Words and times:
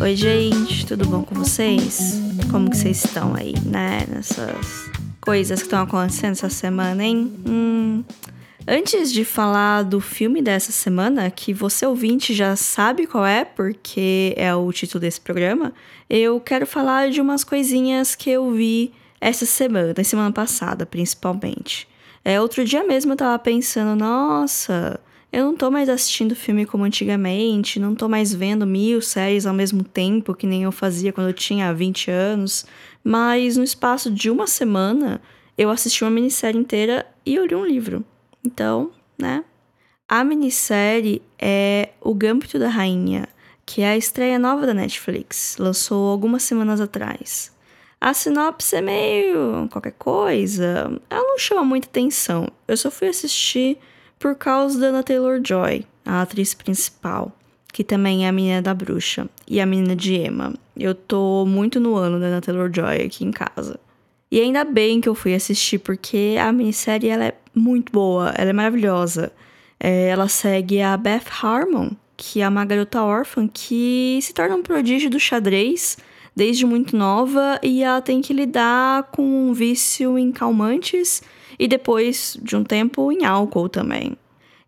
Oi, 0.00 0.14
gente, 0.14 0.86
tudo 0.86 1.08
bom 1.08 1.24
com 1.24 1.34
vocês? 1.34 2.20
Como 2.52 2.70
que 2.70 2.76
vocês 2.76 3.04
estão 3.04 3.34
aí, 3.34 3.52
né? 3.66 4.06
Nessas 4.08 4.88
coisas 5.20 5.58
que 5.58 5.66
estão 5.66 5.82
acontecendo 5.82 6.32
essa 6.32 6.48
semana, 6.48 7.04
hein? 7.04 7.32
Hum. 7.44 8.04
Antes 8.66 9.12
de 9.12 9.24
falar 9.24 9.82
do 9.82 10.00
filme 10.00 10.40
dessa 10.40 10.70
semana, 10.70 11.28
que 11.32 11.52
você 11.52 11.84
ouvinte 11.84 12.32
já 12.32 12.54
sabe 12.54 13.08
qual 13.08 13.26
é, 13.26 13.44
porque 13.44 14.34
é 14.36 14.54
o 14.54 14.72
título 14.72 15.00
desse 15.00 15.20
programa, 15.20 15.72
eu 16.08 16.38
quero 16.38 16.64
falar 16.64 17.10
de 17.10 17.20
umas 17.20 17.42
coisinhas 17.42 18.14
que 18.14 18.30
eu 18.30 18.52
vi 18.52 18.92
essa 19.20 19.44
semana, 19.44 19.92
semana 20.04 20.30
passada, 20.30 20.86
principalmente. 20.86 21.88
É, 22.24 22.40
outro 22.40 22.64
dia 22.64 22.84
mesmo 22.84 23.14
eu 23.14 23.16
tava 23.16 23.38
pensando, 23.40 23.98
nossa, 23.98 25.00
eu 25.32 25.44
não 25.44 25.56
tô 25.56 25.70
mais 25.70 25.88
assistindo 25.88 26.34
filme 26.34 26.64
como 26.64 26.84
antigamente, 26.84 27.78
não 27.78 27.94
tô 27.94 28.08
mais 28.08 28.32
vendo 28.32 28.66
mil 28.66 29.02
séries 29.02 29.44
ao 29.44 29.52
mesmo 29.52 29.84
tempo, 29.84 30.34
que 30.34 30.46
nem 30.46 30.62
eu 30.62 30.72
fazia 30.72 31.12
quando 31.12 31.28
eu 31.28 31.34
tinha 31.34 31.72
20 31.72 32.10
anos. 32.10 32.64
Mas 33.04 33.56
no 33.56 33.62
espaço 33.62 34.10
de 34.10 34.30
uma 34.30 34.46
semana, 34.46 35.20
eu 35.56 35.70
assisti 35.70 36.02
uma 36.02 36.10
minissérie 36.10 36.58
inteira 36.58 37.06
e 37.26 37.36
li 37.36 37.54
um 37.54 37.64
livro. 37.64 38.04
Então, 38.44 38.90
né? 39.18 39.44
A 40.08 40.24
minissérie 40.24 41.20
é 41.38 41.90
O 42.00 42.14
Gâmbito 42.14 42.58
da 42.58 42.68
Rainha, 42.68 43.28
que 43.66 43.82
é 43.82 43.90
a 43.90 43.96
estreia 43.96 44.38
nova 44.38 44.66
da 44.66 44.72
Netflix, 44.72 45.56
lançou 45.58 46.08
algumas 46.08 46.42
semanas 46.42 46.80
atrás. 46.80 47.52
A 48.00 48.14
sinopse 48.14 48.76
é 48.76 48.80
meio 48.80 49.68
qualquer 49.70 49.92
coisa, 49.92 50.90
ela 51.10 51.22
não 51.22 51.38
chama 51.38 51.62
muita 51.64 51.88
atenção. 51.88 52.48
Eu 52.66 52.76
só 52.78 52.90
fui 52.90 53.08
assistir 53.08 53.76
por 54.18 54.34
causa 54.34 54.78
da 54.78 54.88
Anna 54.88 55.02
Taylor-Joy, 55.02 55.84
a 56.04 56.22
atriz 56.22 56.54
principal, 56.54 57.32
que 57.72 57.84
também 57.84 58.26
é 58.26 58.28
a 58.28 58.32
menina 58.32 58.60
da 58.60 58.74
bruxa 58.74 59.28
e 59.46 59.60
a 59.60 59.66
menina 59.66 59.94
de 59.94 60.14
Emma. 60.14 60.54
Eu 60.76 60.94
tô 60.94 61.44
muito 61.46 61.78
no 61.78 61.96
ano 61.96 62.18
da 62.18 62.26
Anna 62.26 62.40
Taylor-Joy 62.40 63.02
aqui 63.02 63.24
em 63.24 63.30
casa. 63.30 63.78
E 64.30 64.40
ainda 64.40 64.64
bem 64.64 65.00
que 65.00 65.08
eu 65.08 65.14
fui 65.14 65.34
assistir, 65.34 65.78
porque 65.78 66.36
a 66.40 66.52
minissérie 66.52 67.08
ela 67.08 67.26
é 67.26 67.34
muito 67.54 67.92
boa, 67.92 68.32
ela 68.36 68.50
é 68.50 68.52
maravilhosa. 68.52 69.32
É, 69.80 70.08
ela 70.08 70.28
segue 70.28 70.82
a 70.82 70.96
Beth 70.96 71.24
Harmon, 71.42 71.90
que 72.16 72.40
é 72.40 72.48
uma 72.48 72.64
garota 72.64 73.02
órfã 73.02 73.48
que 73.48 74.18
se 74.20 74.34
torna 74.34 74.56
um 74.56 74.62
prodígio 74.62 75.08
do 75.08 75.20
xadrez 75.20 75.96
desde 76.34 76.66
muito 76.66 76.96
nova 76.96 77.58
e 77.62 77.82
ela 77.82 78.00
tem 78.00 78.20
que 78.20 78.32
lidar 78.32 79.04
com 79.10 79.22
um 79.22 79.52
vício 79.52 80.18
em 80.18 80.30
calmantes 80.30 81.22
e 81.58 81.66
depois 81.66 82.38
de 82.42 82.56
um 82.56 82.62
tempo 82.62 83.10
em 83.10 83.24
álcool 83.24 83.68
também. 83.68 84.16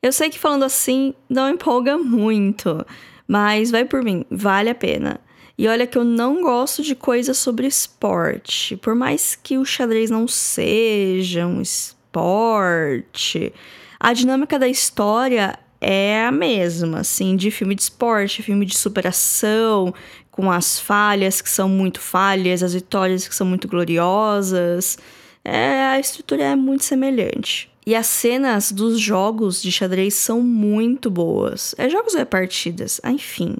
Eu 0.02 0.12
sei 0.12 0.30
que 0.30 0.38
falando 0.38 0.64
assim 0.64 1.14
não 1.28 1.48
empolga 1.48 1.96
muito, 1.98 2.84
mas 3.28 3.70
vai 3.70 3.84
por 3.84 4.02
mim, 4.02 4.24
vale 4.30 4.70
a 4.70 4.74
pena. 4.74 5.20
E 5.56 5.68
olha 5.68 5.86
que 5.86 5.98
eu 5.98 6.04
não 6.04 6.40
gosto 6.40 6.82
de 6.82 6.94
coisas 6.94 7.36
sobre 7.36 7.66
esporte, 7.66 8.76
por 8.78 8.94
mais 8.94 9.36
que 9.36 9.58
o 9.58 9.64
xadrez 9.64 10.10
não 10.10 10.26
seja 10.26 11.46
um 11.46 11.60
esporte, 11.60 13.52
a 13.98 14.14
dinâmica 14.14 14.58
da 14.58 14.66
história 14.66 15.58
é 15.78 16.24
a 16.24 16.32
mesma, 16.32 17.00
assim, 17.00 17.36
de 17.36 17.50
filme 17.50 17.74
de 17.74 17.82
esporte, 17.82 18.42
filme 18.42 18.64
de 18.64 18.74
superação, 18.74 19.92
com 20.30 20.50
as 20.50 20.80
falhas 20.80 21.42
que 21.42 21.50
são 21.50 21.68
muito 21.68 22.00
falhas, 22.00 22.62
as 22.62 22.72
vitórias 22.72 23.28
que 23.28 23.34
são 23.34 23.46
muito 23.46 23.68
gloriosas 23.68 24.96
é, 25.44 25.82
a 25.86 25.98
estrutura 25.98 26.44
é 26.44 26.56
muito 26.56 26.84
semelhante. 26.84 27.70
E 27.86 27.94
as 27.94 28.06
cenas 28.06 28.70
dos 28.70 29.00
jogos 29.00 29.62
de 29.62 29.72
xadrez 29.72 30.14
são 30.14 30.40
muito 30.42 31.10
boas. 31.10 31.74
É 31.78 31.88
jogos 31.88 32.14
ou 32.14 32.20
é 32.20 32.24
partidas? 32.24 33.00
Ah, 33.02 33.10
enfim. 33.10 33.56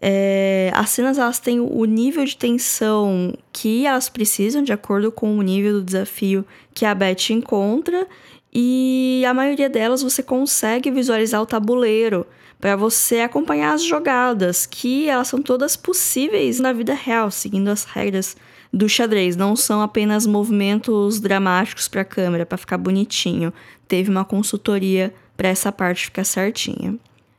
É, 0.00 0.70
as 0.74 0.90
cenas 0.90 1.16
elas 1.16 1.38
têm 1.38 1.60
o 1.60 1.84
nível 1.84 2.24
de 2.24 2.36
tensão 2.36 3.32
que 3.52 3.86
elas 3.86 4.08
precisam, 4.08 4.62
de 4.62 4.72
acordo 4.72 5.12
com 5.12 5.38
o 5.38 5.42
nível 5.42 5.74
do 5.74 5.82
desafio 5.82 6.44
que 6.74 6.84
a 6.84 6.94
Beth 6.94 7.30
encontra, 7.30 8.06
e 8.52 9.24
a 9.26 9.32
maioria 9.32 9.70
delas 9.70 10.02
você 10.02 10.22
consegue 10.22 10.90
visualizar 10.90 11.40
o 11.40 11.46
tabuleiro 11.46 12.26
para 12.60 12.76
você 12.76 13.20
acompanhar 13.20 13.72
as 13.74 13.82
jogadas, 13.82 14.66
que 14.66 15.08
elas 15.08 15.28
são 15.28 15.40
todas 15.40 15.76
possíveis 15.76 16.60
na 16.60 16.72
vida 16.72 16.94
real, 16.94 17.30
seguindo 17.30 17.68
as 17.68 17.84
regras 17.84 18.36
do 18.72 18.88
xadrez. 18.88 19.36
Não 19.36 19.54
são 19.54 19.82
apenas 19.82 20.26
movimentos 20.26 21.20
dramáticos 21.20 21.88
para 21.88 22.00
a 22.00 22.04
câmera, 22.04 22.46
para 22.46 22.58
ficar 22.58 22.78
bonitinho. 22.78 23.52
Teve 23.86 24.10
uma 24.10 24.24
consultoria 24.24 25.12
para 25.36 25.48
essa 25.48 25.70
parte 25.70 26.06
ficar 26.06 26.24
certinha. 26.24 26.96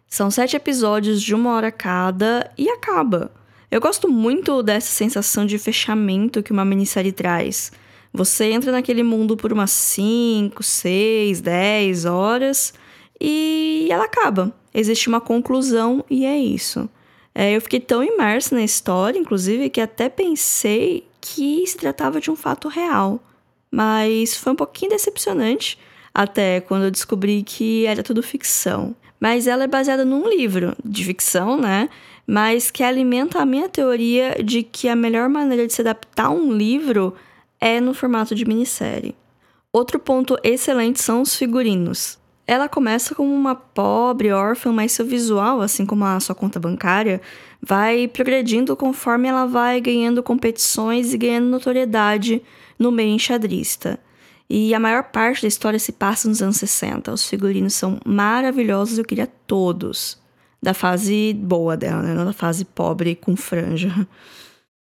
São 0.08 0.30
sete 0.30 0.56
episódios 0.56 1.22
de 1.22 1.34
uma 1.34 1.54
hora 1.54 1.72
cada 1.72 2.52
e 2.58 2.70
acaba. 2.70 3.32
Eu 3.72 3.82
gosto 3.82 4.08
muito 4.08 4.62
dessa 4.62 4.92
sensação 4.92 5.46
de 5.46 5.58
fechamento 5.58 6.44
que 6.44 6.52
uma 6.52 6.64
minissérie 6.64 7.12
traz. 7.12 7.72
Você 8.14 8.52
entra 8.52 8.72
naquele 8.72 9.02
mundo 9.02 9.36
por 9.36 9.52
umas 9.52 9.72
5, 9.72 10.62
6, 10.62 11.42
10 11.42 12.06
horas 12.06 12.74
e 13.20 13.88
ela 13.90 14.06
acaba. 14.06 14.54
Existe 14.72 15.08
uma 15.08 15.20
conclusão 15.20 16.06
e 16.08 16.24
é 16.24 16.38
isso. 16.38 16.88
É, 17.34 17.56
eu 17.56 17.62
fiquei 17.62 17.80
tão 17.80 18.04
imersa 18.04 18.54
na 18.54 18.64
história, 18.64 19.18
inclusive, 19.18 19.70
que 19.72 19.82
até 19.82 20.08
pensei 20.10 21.08
que 21.24 21.66
se 21.66 21.78
tratava 21.78 22.20
de 22.20 22.30
um 22.30 22.36
fato 22.36 22.68
real. 22.68 23.24
Mas 23.72 24.36
foi 24.36 24.52
um 24.52 24.56
pouquinho 24.56 24.92
decepcionante 24.92 25.80
até 26.14 26.60
quando 26.60 26.84
eu 26.84 26.92
descobri 26.92 27.42
que 27.44 27.86
era 27.86 28.04
tudo 28.04 28.22
ficção. 28.22 28.94
Mas 29.20 29.48
ela 29.48 29.64
é 29.64 29.68
baseada 29.68 30.04
num 30.04 30.28
livro 30.28 30.76
de 30.84 31.06
ficção, 31.06 31.58
né? 31.58 31.90
Mas 32.28 32.70
que 32.70 32.84
alimenta 32.84 33.40
a 33.40 33.46
minha 33.46 33.70
teoria 33.70 34.36
de 34.44 34.64
que 34.64 34.90
a 34.90 34.96
melhor 34.96 35.30
maneira 35.30 35.66
de 35.66 35.74
se 35.74 35.82
adaptar 35.82 36.26
a 36.26 36.30
um 36.30 36.52
livro 36.52 37.16
é 37.60 37.80
no 37.80 37.94
formato 37.94 38.36
de 38.36 38.46
minissérie. 38.46 39.16
Outro 39.72 39.98
ponto 39.98 40.38
excelente 40.44 41.02
são 41.02 41.22
os 41.22 41.36
figurinos. 41.36 42.20
Ela 42.46 42.68
começa 42.68 43.16
como 43.16 43.34
uma 43.34 43.56
pobre 43.56 44.32
órfã, 44.32 44.72
mas 44.72 44.92
seu 44.92 45.06
visual, 45.06 45.62
assim 45.62 45.86
como 45.86 46.04
a 46.04 46.20
sua 46.20 46.36
conta 46.36 46.60
bancária, 46.60 47.22
vai 47.62 48.08
progredindo 48.08 48.76
conforme 48.76 49.30
ela 49.30 49.46
vai 49.46 49.80
ganhando 49.80 50.22
competições 50.22 51.14
e 51.14 51.18
ganhando 51.18 51.48
notoriedade 51.48 52.42
no 52.78 52.92
meio 52.92 53.16
enxadrista. 53.16 54.00
E 54.50 54.74
a 54.74 54.80
maior 54.80 55.04
parte 55.04 55.42
da 55.44 55.48
história 55.48 55.80
se 55.80 55.94
passa 55.94 56.28
nos 56.28 56.42
anos 56.42 56.58
60. 56.58 57.12
Os 57.14 57.28
figurinos 57.28 57.74
são 57.74 58.00
maravilhosos, 58.06 58.98
eu 58.98 59.06
queria 59.06 59.28
todos. 59.48 60.22
Da 60.62 60.74
fase 60.74 61.34
boa 61.34 61.76
dela, 61.76 62.02
né? 62.02 62.14
Não 62.14 62.26
da 62.26 62.34
fase 62.34 62.66
pobre 62.66 63.16
com 63.16 63.36
franja. 63.36 64.08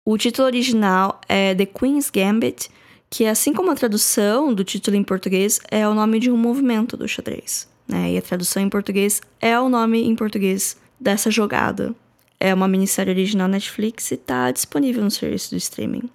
O 0.05 0.17
título 0.17 0.47
original 0.47 1.21
é 1.29 1.55
The 1.55 1.67
Queen's 1.67 2.11
Gambit, 2.11 2.71
que 3.11 3.27
assim 3.27 3.53
como 3.53 3.71
a 3.71 3.75
tradução 3.75 4.53
do 4.53 4.65
título 4.65 4.97
em 4.97 5.03
português 5.03 5.61
é 5.71 5.87
o 5.89 5.95
nome 5.95 6.19
de 6.19 6.31
um 6.31 6.37
movimento 6.37 6.97
do 6.97 7.09
xadrez. 7.09 7.69
Né? 7.87 8.13
E 8.13 8.19
a 8.19 8.23
tradução 8.23 8.63
em 8.63 8.69
português 8.69 9.21
é 9.41 9.59
o 9.59 9.69
nome 9.69 10.03
em 10.05 10.15
português 10.15 10.77
dessa 10.99 11.31
jogada. 11.31 11.95
É 12.39 12.53
uma 12.53 12.69
minissérie 12.69 13.13
original 13.13 13.49
Netflix 13.49 14.11
e 14.11 14.15
está 14.15 14.51
disponível 14.51 15.03
no 15.03 15.11
serviço 15.11 15.51
do 15.51 15.57
streaming. 15.57 16.11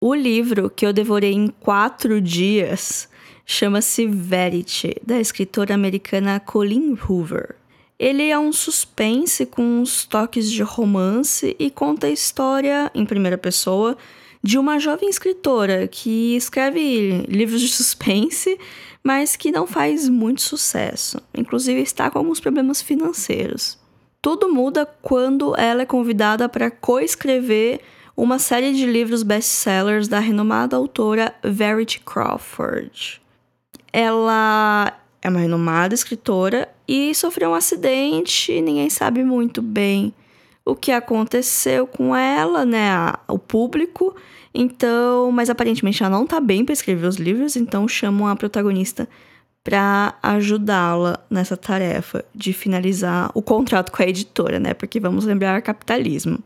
O 0.00 0.14
livro 0.14 0.68
que 0.68 0.84
eu 0.84 0.92
devorei 0.92 1.32
em 1.32 1.48
quatro 1.48 2.20
dias 2.20 3.08
chama-se 3.46 4.06
Verity, 4.06 4.96
da 5.06 5.18
escritora 5.20 5.74
americana 5.74 6.40
Colleen 6.40 6.98
Hoover. 7.08 7.54
Ele 7.98 8.28
é 8.28 8.38
um 8.38 8.52
suspense 8.52 9.46
com 9.46 9.62
uns 9.62 10.04
toques 10.04 10.50
de 10.50 10.62
romance 10.62 11.54
e 11.58 11.70
conta 11.70 12.06
a 12.06 12.10
história, 12.10 12.90
em 12.94 13.06
primeira 13.06 13.38
pessoa, 13.38 13.96
de 14.44 14.58
uma 14.58 14.78
jovem 14.78 15.08
escritora 15.08 15.88
que 15.88 16.36
escreve 16.36 17.24
livros 17.26 17.62
de 17.62 17.68
suspense, 17.68 18.58
mas 19.02 19.36
que 19.36 19.50
não 19.50 19.66
faz 19.66 20.06
muito 20.06 20.42
sucesso. 20.42 21.18
Inclusive 21.34 21.80
está 21.80 22.10
com 22.10 22.18
alguns 22.18 22.40
problemas 22.40 22.82
financeiros. 22.82 23.78
Tudo 24.20 24.52
muda 24.52 24.84
quando 25.00 25.56
ela 25.56 25.80
é 25.80 25.86
convidada 25.86 26.46
para 26.46 26.70
coescrever 26.70 27.80
uma 28.14 28.38
série 28.38 28.74
de 28.74 28.84
livros 28.84 29.22
best-sellers 29.22 30.08
da 30.08 30.18
renomada 30.18 30.76
autora 30.76 31.34
Verity 31.42 32.00
Crawford. 32.00 33.22
Ela 33.90 34.92
é 35.22 35.28
uma 35.30 35.40
renomada 35.40 35.94
escritora 35.94 36.68
e 36.86 37.14
sofreu 37.14 37.50
um 37.50 37.54
acidente, 37.54 38.60
ninguém 38.60 38.90
sabe 38.90 39.24
muito 39.24 39.62
bem 39.62 40.12
o 40.64 40.74
que 40.74 40.90
aconteceu 40.90 41.86
com 41.86 42.16
ela, 42.16 42.64
né, 42.64 42.90
o 43.28 43.38
público. 43.38 44.14
Então, 44.54 45.30
mas 45.32 45.50
aparentemente 45.50 46.02
ela 46.02 46.16
não 46.16 46.26
tá 46.26 46.40
bem 46.40 46.64
para 46.64 46.72
escrever 46.72 47.06
os 47.06 47.16
livros, 47.16 47.56
então 47.56 47.86
chamam 47.88 48.26
a 48.28 48.36
protagonista 48.36 49.08
para 49.64 50.14
ajudá-la 50.22 51.18
nessa 51.28 51.56
tarefa 51.56 52.24
de 52.34 52.52
finalizar 52.52 53.30
o 53.34 53.42
contrato 53.42 53.90
com 53.90 54.02
a 54.02 54.06
editora, 54.06 54.60
né? 54.60 54.74
Porque 54.74 55.00
vamos 55.00 55.24
lembrar 55.24 55.60
capitalismo. 55.62 56.38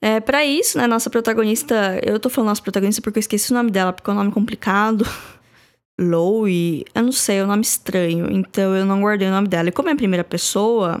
É, 0.00 0.18
para 0.18 0.44
isso, 0.44 0.78
né, 0.78 0.86
nossa 0.86 1.08
protagonista, 1.08 2.00
eu 2.02 2.18
tô 2.18 2.28
falando 2.28 2.48
nossa 2.48 2.62
protagonista 2.62 3.00
porque 3.00 3.18
eu 3.18 3.20
esqueci 3.20 3.52
o 3.52 3.54
nome 3.54 3.70
dela, 3.70 3.92
porque 3.92 4.10
é 4.10 4.12
um 4.12 4.16
nome 4.16 4.32
complicado. 4.32 5.06
Lowe, 6.00 6.84
eu 6.94 7.02
não 7.02 7.12
sei, 7.12 7.38
é 7.38 7.44
um 7.44 7.46
nome 7.46 7.62
estranho, 7.62 8.28
então 8.32 8.74
eu 8.74 8.84
não 8.84 9.00
guardei 9.00 9.28
o 9.28 9.30
nome 9.30 9.46
dela. 9.46 9.68
E 9.68 9.72
como 9.72 9.90
é 9.90 9.92
a 9.92 9.96
primeira 9.96 10.24
pessoa, 10.24 11.00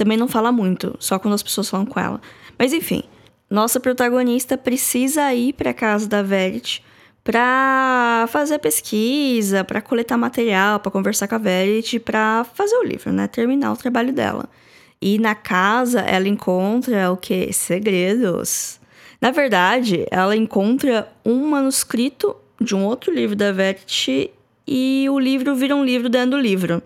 também 0.00 0.16
não 0.16 0.26
fala 0.26 0.50
muito, 0.50 0.96
só 0.98 1.18
quando 1.18 1.34
as 1.34 1.42
pessoas 1.42 1.68
falam 1.68 1.84
com 1.84 2.00
ela. 2.00 2.22
Mas 2.58 2.72
enfim, 2.72 3.02
nossa 3.50 3.78
protagonista 3.78 4.56
precisa 4.56 5.34
ir 5.34 5.52
para 5.52 5.74
casa 5.74 6.08
da 6.08 6.22
Verity 6.22 6.82
para 7.22 8.26
fazer 8.30 8.58
pesquisa, 8.60 9.62
para 9.62 9.82
coletar 9.82 10.16
material, 10.16 10.80
para 10.80 10.90
conversar 10.90 11.28
com 11.28 11.34
a 11.34 11.38
Verity, 11.38 12.00
para 12.00 12.46
fazer 12.54 12.76
o 12.76 12.82
livro, 12.82 13.12
né? 13.12 13.28
Terminar 13.28 13.72
o 13.72 13.76
trabalho 13.76 14.10
dela. 14.10 14.48
E 15.02 15.18
na 15.18 15.34
casa 15.34 16.00
ela 16.00 16.26
encontra 16.26 17.12
o 17.12 17.16
que? 17.18 17.52
Segredos. 17.52 18.80
Na 19.20 19.30
verdade, 19.30 20.06
ela 20.10 20.34
encontra 20.34 21.12
um 21.26 21.46
manuscrito 21.46 22.34
de 22.58 22.74
um 22.74 22.86
outro 22.86 23.12
livro 23.12 23.36
da 23.36 23.52
Verity 23.52 24.30
e 24.66 25.06
o 25.10 25.18
livro 25.18 25.54
vira 25.54 25.76
um 25.76 25.84
livro 25.84 26.08
dentro 26.08 26.30
do 26.30 26.38
livro. 26.38 26.82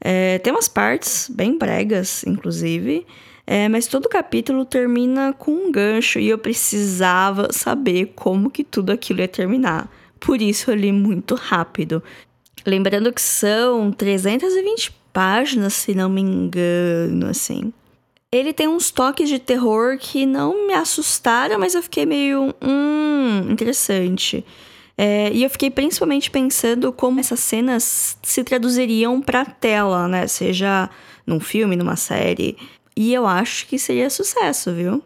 É, 0.00 0.38
tem 0.38 0.52
umas 0.52 0.68
partes 0.68 1.28
bem 1.28 1.58
bregas, 1.58 2.24
inclusive, 2.24 3.06
é, 3.46 3.68
mas 3.68 3.86
todo 3.86 4.08
capítulo 4.08 4.64
termina 4.64 5.32
com 5.32 5.50
um 5.50 5.72
gancho 5.72 6.18
e 6.18 6.28
eu 6.28 6.38
precisava 6.38 7.48
saber 7.52 8.12
como 8.14 8.50
que 8.50 8.64
tudo 8.64 8.90
aquilo 8.90 9.20
ia 9.20 9.28
terminar. 9.28 9.90
Por 10.18 10.40
isso 10.40 10.70
eu 10.70 10.74
li 10.74 10.92
muito 10.92 11.34
rápido. 11.34 12.02
Lembrando 12.64 13.12
que 13.12 13.22
são 13.22 13.90
320 13.90 14.92
páginas, 15.12 15.74
se 15.74 15.94
não 15.94 16.08
me 16.08 16.20
engano, 16.20 17.26
assim. 17.26 17.72
Ele 18.32 18.52
tem 18.52 18.68
uns 18.68 18.90
toques 18.90 19.28
de 19.28 19.40
terror 19.40 19.98
que 19.98 20.24
não 20.24 20.68
me 20.68 20.74
assustaram, 20.74 21.58
mas 21.58 21.74
eu 21.74 21.82
fiquei 21.82 22.06
meio. 22.06 22.54
Hum, 22.62 23.50
interessante. 23.50 24.44
É, 25.02 25.32
e 25.32 25.42
eu 25.42 25.48
fiquei 25.48 25.70
principalmente 25.70 26.30
pensando 26.30 26.92
como 26.92 27.20
essas 27.20 27.40
cenas 27.40 28.18
se 28.22 28.44
traduziriam 28.44 29.18
pra 29.18 29.46
tela, 29.46 30.06
né? 30.06 30.26
Seja 30.26 30.90
num 31.26 31.40
filme, 31.40 31.74
numa 31.74 31.96
série. 31.96 32.54
E 32.94 33.14
eu 33.14 33.26
acho 33.26 33.66
que 33.66 33.78
seria 33.78 34.10
sucesso, 34.10 34.74
viu? 34.74 35.02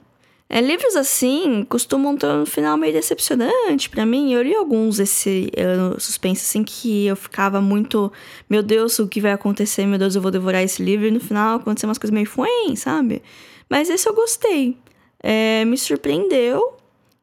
É, 0.48 0.60
livros 0.60 0.96
assim 0.96 1.64
costumam 1.68 2.16
ter 2.16 2.26
um 2.26 2.44
final 2.44 2.76
meio 2.76 2.92
decepcionante 2.92 3.88
para 3.88 4.04
mim. 4.04 4.32
Eu 4.32 4.42
li 4.42 4.52
alguns 4.56 4.98
esse 4.98 5.48
uh, 5.56 6.00
suspense 6.00 6.42
assim 6.42 6.64
que 6.64 7.06
eu 7.06 7.14
ficava 7.14 7.60
muito, 7.60 8.12
meu 8.50 8.64
Deus, 8.64 8.98
o 8.98 9.06
que 9.06 9.20
vai 9.20 9.30
acontecer? 9.30 9.86
Meu 9.86 9.98
Deus, 10.00 10.16
eu 10.16 10.22
vou 10.22 10.32
devorar 10.32 10.64
esse 10.64 10.82
livro 10.82 11.06
e 11.06 11.12
no 11.12 11.20
final 11.20 11.58
aconteceu 11.58 11.88
umas 11.88 11.98
coisas 11.98 12.12
meio 12.12 12.26
fuem, 12.26 12.74
sabe? 12.74 13.22
Mas 13.70 13.88
esse 13.88 14.08
eu 14.08 14.14
gostei. 14.14 14.76
É, 15.22 15.64
me 15.64 15.78
surpreendeu. 15.78 16.78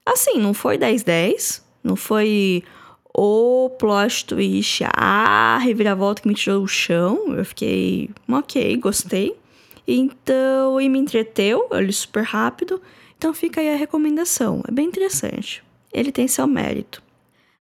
Assim, 0.06 0.38
não 0.38 0.54
foi 0.54 0.78
10-10, 0.78 1.62
não 1.84 1.96
foi 1.96 2.64
o 3.14 3.70
plot 3.78 4.26
twist, 4.26 4.84
a 4.96 5.58
reviravolta 5.58 6.22
que 6.22 6.28
me 6.28 6.34
tirou 6.34 6.62
do 6.62 6.68
chão. 6.68 7.36
Eu 7.36 7.44
fiquei, 7.46 8.10
ok, 8.30 8.78
gostei. 8.78 9.36
Então, 9.88 10.80
e 10.80 10.88
me 10.88 11.00
entreteu, 11.00 11.68
eu 11.72 11.82
li 11.82 11.92
super 11.92 12.24
rápido. 12.24 12.82
Então 13.18 13.34
fica 13.34 13.62
aí 13.62 13.74
a 13.74 13.76
recomendação, 13.76 14.64
é 14.68 14.72
bem 14.72 14.88
interessante. 14.88 15.64
Ele 15.94 16.12
tem 16.12 16.28
seu 16.28 16.48
mérito. 16.48 17.04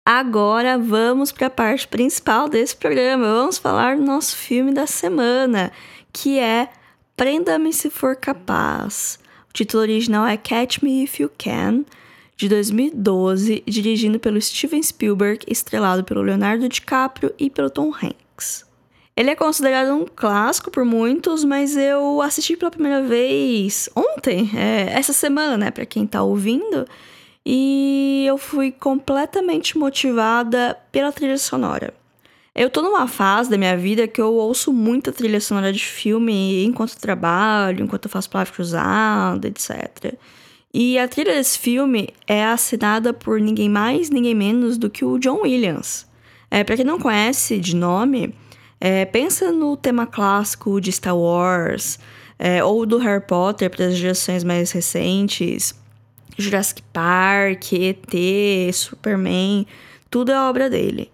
Agora 0.06 0.78
vamos 0.78 1.31
para 1.31 1.48
a 1.48 1.50
parte 1.50 1.88
principal 1.88 2.48
desse 2.48 2.75
programa. 2.75 3.25
Vamos 3.25 3.58
falar 3.58 3.98
do 3.98 4.04
nosso 4.04 4.38
filme 4.38 4.74
da 4.74 4.88
semana, 4.88 5.72
que 6.14 6.40
é 6.40 6.69
Prenda-me 7.18 7.74
se 7.74 7.90
for 7.90 8.16
capaz. 8.16 9.18
O 9.50 9.54
título 9.54 9.81
original 9.81 10.28
é 10.28 10.38
Catch 10.38 10.84
Me 10.84 11.04
If 11.04 11.19
You 11.19 11.31
Can, 11.36 11.84
de 12.38 12.48
2012, 12.48 13.63
dirigido 13.66 14.19
pelo 14.19 14.39
Steven 14.39 14.81
Spielberg, 14.84 15.44
estrelado 15.48 16.04
pelo 16.04 16.22
Leonardo 16.22 16.69
DiCaprio 16.69 17.34
e 17.39 17.50
pelo 17.50 17.72
Tom 17.72 17.92
Hanks. 17.92 18.63
Ele 19.16 19.31
é 19.31 19.36
considerado 19.36 19.92
um 19.95 20.06
clássico 20.06 20.69
por 20.69 20.86
muitos, 20.86 21.44
mas 21.44 21.75
eu 21.75 22.22
assisti 22.22 22.56
pela 22.56 22.69
primeira 22.69 23.01
vez 23.01 23.89
ontem, 23.95 24.51
é, 24.56 24.92
essa 24.92 25.12
semana, 25.12 25.57
né, 25.57 25.72
para 25.72 25.88
quem 25.88 26.06
tá 26.06 26.22
ouvindo, 26.22 26.86
e 27.44 28.25
eu 28.28 28.38
fui 28.38 28.72
completamente 28.72 29.75
motivada 29.75 30.78
pela 30.92 31.12
trilha 31.12 31.40
sonora. 31.40 31.92
Eu 32.54 32.69
tô 32.69 32.83
numa 32.83 33.07
fase 33.07 33.50
da 33.50 33.57
minha 33.57 33.75
vida 33.75 34.07
que 34.07 34.22
eu 34.22 34.33
ouço 34.33 34.72
muita 34.72 35.12
trilha 35.12 35.42
sonora 35.42 35.74
de 35.74 35.83
filme 35.83 36.63
enquanto 36.63 37.00
trabalho, 37.00 37.83
enquanto 37.83 38.07
faço 38.07 38.30
palavra 38.30 38.54
cruzada, 38.54 39.48
etc. 39.48 40.13
E 40.74 41.00
a 41.00 41.08
trilha 41.08 41.34
desse 41.34 41.58
filme 41.58 42.10
é 42.28 42.46
assinada 42.46 43.14
por 43.14 43.40
ninguém 43.40 43.69
mais, 43.69 44.10
ninguém 44.10 44.36
menos 44.36 44.78
do 44.78 44.90
que 44.90 45.06
o 45.06 45.18
John 45.18 45.42
Williams. 45.42 46.06
É, 46.52 46.64
para 46.64 46.75
quem 46.75 46.86
não 46.86 47.00
conhece 47.00 47.58
de 47.60 47.75
nome, 47.75 48.34
é, 48.80 49.06
pensa 49.06 49.52
no 49.52 49.75
tema 49.75 50.06
clássico 50.06 50.80
de 50.80 50.92
Star 50.92 51.18
Wars, 51.18 52.00
é, 52.38 52.64
ou 52.64 52.86
do 52.86 52.98
Harry 52.98 53.25
Potter 53.25 53.69
para 53.69 53.88
as 53.88 53.96
gerações 53.96 54.44
mais 54.44 54.72
recentes, 54.72 55.74
Jurassic 56.38 56.84
Park, 56.94 57.74
ET, 57.74 58.74
Superman, 58.74 59.66
tudo 60.10 60.31
é 60.31 60.40
obra 60.40 60.69
dele. 60.69 61.12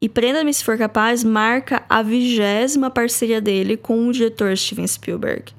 E 0.00 0.08
Prenda-me 0.08 0.52
se 0.52 0.64
for 0.64 0.76
capaz 0.76 1.24
marca 1.24 1.82
a 1.88 2.02
vigésima 2.02 2.90
parceria 2.90 3.40
dele 3.40 3.76
com 3.76 4.06
o 4.06 4.12
diretor 4.12 4.54
Steven 4.56 4.86
Spielberg. 4.86 5.52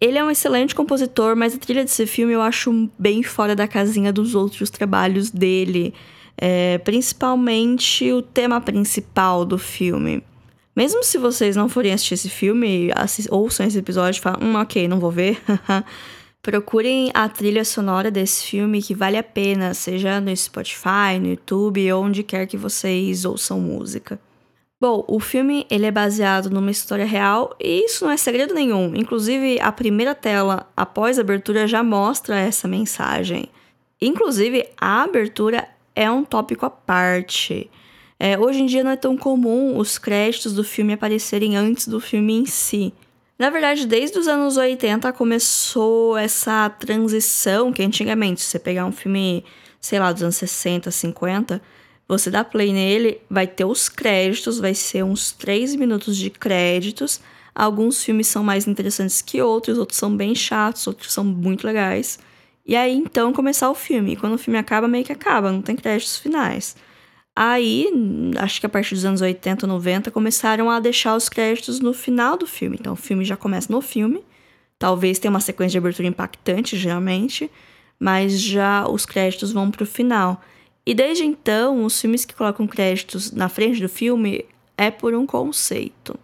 Ele 0.00 0.16
é 0.16 0.24
um 0.24 0.30
excelente 0.30 0.74
compositor, 0.74 1.34
mas 1.34 1.54
a 1.54 1.58
trilha 1.58 1.84
desse 1.84 2.06
filme 2.06 2.32
eu 2.32 2.40
acho 2.40 2.88
bem 2.98 3.22
fora 3.22 3.56
da 3.56 3.66
casinha 3.66 4.12
dos 4.12 4.34
outros 4.34 4.70
trabalhos 4.70 5.30
dele, 5.30 5.92
é, 6.36 6.78
principalmente 6.78 8.12
o 8.12 8.22
tema 8.22 8.60
principal 8.60 9.44
do 9.44 9.58
filme. 9.58 10.22
Mesmo 10.76 11.02
se 11.02 11.18
vocês 11.18 11.56
não 11.56 11.68
forem 11.68 11.92
assistir 11.92 12.14
esse 12.14 12.28
filme, 12.28 12.90
ouçam 13.30 13.66
esse 13.66 13.78
episódio 13.78 14.20
e 14.20 14.22
falem, 14.22 14.48
hum, 14.48 14.54
ok, 14.54 14.86
não 14.86 15.00
vou 15.00 15.10
ver. 15.10 15.42
Procurem 16.40 17.10
a 17.12 17.28
trilha 17.28 17.64
sonora 17.64 18.12
desse 18.12 18.46
filme 18.46 18.80
que 18.80 18.94
vale 18.94 19.16
a 19.16 19.22
pena, 19.24 19.74
seja 19.74 20.20
no 20.20 20.34
Spotify, 20.36 21.18
no 21.20 21.30
YouTube, 21.30 21.92
onde 21.92 22.22
quer 22.22 22.46
que 22.46 22.56
vocês 22.56 23.24
ouçam 23.24 23.60
música. 23.60 24.20
Bom, 24.80 25.04
o 25.08 25.18
filme 25.18 25.66
ele 25.68 25.86
é 25.86 25.90
baseado 25.90 26.50
numa 26.50 26.70
história 26.70 27.04
real 27.04 27.56
e 27.58 27.84
isso 27.84 28.04
não 28.04 28.12
é 28.12 28.16
segredo 28.16 28.54
nenhum. 28.54 28.94
Inclusive, 28.94 29.58
a 29.60 29.72
primeira 29.72 30.14
tela 30.14 30.70
após 30.76 31.18
a 31.18 31.22
abertura 31.22 31.66
já 31.66 31.82
mostra 31.82 32.38
essa 32.38 32.68
mensagem. 32.68 33.48
Inclusive, 34.00 34.68
a 34.80 35.02
abertura 35.02 35.68
é 35.96 36.08
um 36.08 36.24
tópico 36.24 36.64
à 36.64 36.70
parte. 36.70 37.68
É, 38.20 38.38
hoje 38.38 38.62
em 38.62 38.66
dia 38.66 38.84
não 38.84 38.92
é 38.92 38.96
tão 38.96 39.16
comum 39.16 39.76
os 39.76 39.98
créditos 39.98 40.54
do 40.54 40.62
filme 40.62 40.92
aparecerem 40.92 41.56
antes 41.56 41.88
do 41.88 42.00
filme 42.00 42.34
em 42.34 42.46
si. 42.46 42.94
Na 43.36 43.50
verdade, 43.50 43.84
desde 43.84 44.16
os 44.16 44.28
anos 44.28 44.56
80 44.56 45.12
começou 45.12 46.16
essa 46.16 46.70
transição 46.70 47.72
que 47.72 47.82
antigamente, 47.82 48.40
se 48.40 48.48
você 48.48 48.58
pegar 48.60 48.84
um 48.84 48.92
filme, 48.92 49.44
sei 49.80 49.98
lá, 49.98 50.12
dos 50.12 50.22
anos 50.22 50.36
60, 50.36 50.88
50, 50.90 51.60
você 52.08 52.30
dá 52.30 52.42
play 52.42 52.72
nele, 52.72 53.20
vai 53.28 53.46
ter 53.46 53.66
os 53.66 53.88
créditos, 53.88 54.58
vai 54.58 54.74
ser 54.74 55.04
uns 55.04 55.30
3 55.30 55.76
minutos 55.76 56.16
de 56.16 56.30
créditos. 56.30 57.20
Alguns 57.54 58.02
filmes 58.02 58.26
são 58.28 58.42
mais 58.42 58.66
interessantes 58.66 59.20
que 59.20 59.42
outros, 59.42 59.76
outros 59.76 59.98
são 59.98 60.16
bem 60.16 60.34
chatos, 60.34 60.86
outros 60.86 61.12
são 61.12 61.22
muito 61.22 61.66
legais. 61.66 62.18
E 62.66 62.74
aí 62.74 62.96
então 62.96 63.32
começar 63.32 63.70
o 63.70 63.74
filme. 63.74 64.12
E 64.12 64.16
quando 64.16 64.34
o 64.34 64.38
filme 64.38 64.58
acaba, 64.58 64.88
meio 64.88 65.04
que 65.04 65.12
acaba, 65.12 65.52
não 65.52 65.60
tem 65.60 65.76
créditos 65.76 66.16
finais. 66.16 66.74
Aí, 67.36 67.88
acho 68.36 68.58
que 68.58 68.66
a 68.66 68.68
partir 68.68 68.96
dos 68.96 69.04
anos 69.04 69.20
80, 69.20 69.64
90, 69.64 70.10
começaram 70.10 70.68
a 70.68 70.80
deixar 70.80 71.14
os 71.14 71.28
créditos 71.28 71.78
no 71.78 71.92
final 71.94 72.36
do 72.36 72.48
filme. 72.48 72.76
Então, 72.80 72.94
o 72.94 72.96
filme 72.96 73.24
já 73.24 73.36
começa 73.36 73.72
no 73.72 73.80
filme. 73.80 74.24
Talvez 74.76 75.20
tenha 75.20 75.30
uma 75.30 75.38
sequência 75.38 75.72
de 75.72 75.78
abertura 75.78 76.08
impactante, 76.08 76.76
geralmente, 76.76 77.48
mas 77.98 78.40
já 78.40 78.88
os 78.88 79.06
créditos 79.06 79.52
vão 79.52 79.70
pro 79.70 79.86
final. 79.86 80.42
E 80.88 80.94
desde 80.94 81.22
então, 81.22 81.84
os 81.84 82.00
filmes 82.00 82.24
que 82.24 82.34
colocam 82.34 82.66
créditos 82.66 83.30
na 83.30 83.50
frente 83.50 83.78
do 83.78 83.90
filme 83.90 84.46
é 84.74 84.90
por 84.90 85.14
um 85.14 85.26
conceito. 85.26 86.18